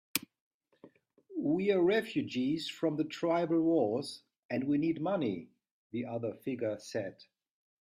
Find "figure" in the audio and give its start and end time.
6.33-6.79